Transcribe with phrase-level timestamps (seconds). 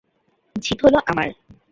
[0.55, 1.27] জিত হল আমার।